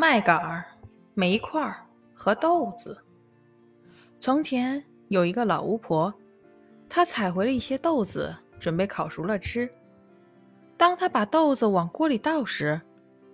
[0.00, 0.64] 麦秆儿、
[1.14, 2.96] 煤块儿和豆子。
[4.20, 6.14] 从前有一个老巫婆，
[6.88, 9.68] 她采回了一些豆子，准备烤熟了吃。
[10.76, 12.80] 当她把豆子往锅里倒时，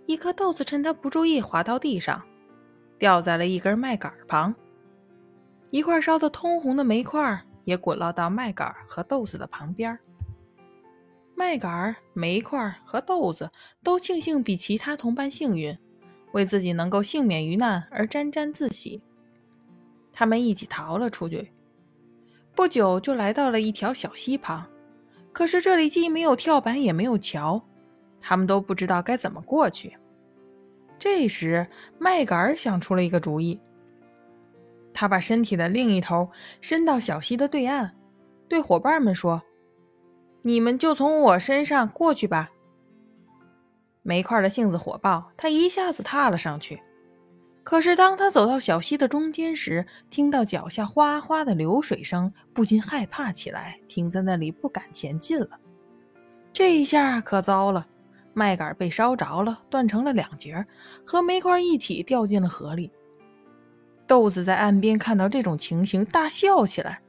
[0.06, 2.22] 一颗豆子趁她不注意滑到地上，
[2.98, 4.54] 掉在了一根麦秆旁。
[5.68, 9.98] 一块烧得通红的煤块也滚落到麦秆和豆子的旁边。
[11.34, 13.50] 麦秆、煤块和豆子
[13.82, 15.78] 都庆幸比其他同伴幸运。
[16.34, 19.00] 为自己能够幸免于难而沾沾自喜，
[20.12, 21.52] 他们一起逃了出去。
[22.56, 24.66] 不久就来到了一条小溪旁，
[25.32, 27.62] 可是这里既没有跳板，也没有桥，
[28.20, 29.96] 他们都不知道该怎么过去。
[30.98, 31.64] 这时，
[31.98, 33.60] 麦秆想出了一个主意，
[34.92, 36.28] 他把身体的另一头
[36.60, 37.94] 伸到小溪的对岸，
[38.48, 39.40] 对伙伴们说
[40.42, 42.50] ：“你们就从我身上过去吧。”
[44.04, 46.80] 煤块的性子火爆，他一下子踏了上去。
[47.62, 55.48] 可是当他走到小溪的中间时，听到脚下哗哗的流水声，不禁害怕起来，停在那里不敢前进了。
[56.52, 57.86] 这一下可糟了，
[58.34, 60.62] 麦秆被烧着了，断成了两截，
[61.06, 62.92] 和煤块一起掉进了河里。
[64.06, 67.00] 豆子在岸边看到这种情形，大笑起来。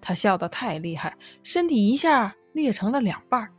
[0.00, 3.50] 他笑得太厉害，身体一下裂成了两半。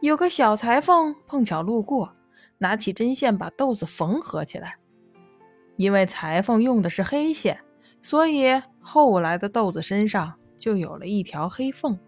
[0.00, 2.10] 有个小裁缝碰巧路过，
[2.56, 4.76] 拿起针线把豆子缝合起来。
[5.76, 7.62] 因为裁缝用的是黑线，
[8.02, 11.98] 所以后来的豆子身上就有了一条黑缝。